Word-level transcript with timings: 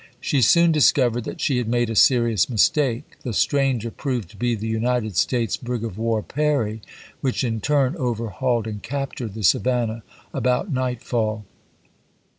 She 0.19 0.41
soon 0.41 0.71
discovered 0.71 1.25
that 1.25 1.41
she 1.41 1.59
had 1.59 1.67
made 1.67 1.87
a 1.87 1.95
serious 1.95 2.49
mistake; 2.49 3.17
the 3.21 3.33
stranger 3.33 3.91
proved 3.91 4.31
to 4.31 4.35
be 4.35 4.55
the 4.55 4.67
United 4.67 5.15
States 5.15 5.57
brig 5.57 5.83
of 5.83 5.95
war 5.95 6.23
Perry 6.23 6.81
^ 6.85 6.89
which 7.21 7.43
in 7.43 7.61
turn 7.61 7.95
overhauled 7.97 8.65
and 8.65 8.81
captured 8.81 9.35
the 9.35 9.43
Savannah 9.43 10.01
about 10.33 10.71
nightfall. 10.73 11.45